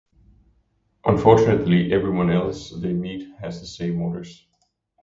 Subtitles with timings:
[1.05, 4.47] Unfortunately, everyone else they meet has the same orders.